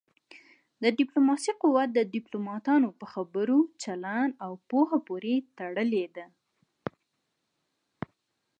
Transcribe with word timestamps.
د 0.83 0.83
ډيپلوماسی 0.97 1.53
قوت 1.61 1.89
د 1.93 1.99
ډيپلوماټانو 2.13 2.89
په 2.99 3.05
خبرو، 3.13 3.59
چلند 3.83 4.31
او 4.45 4.51
پوهه 4.69 4.97
پورې 5.07 5.33
تړلی 5.57 6.05
دی. 6.15 6.25